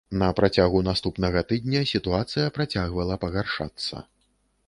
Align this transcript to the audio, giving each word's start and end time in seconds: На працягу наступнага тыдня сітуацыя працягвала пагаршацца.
На 0.19 0.27
працягу 0.37 0.79
наступнага 0.87 1.43
тыдня 1.51 1.83
сітуацыя 1.91 2.47
працягвала 2.57 3.21
пагаршацца. 3.27 4.03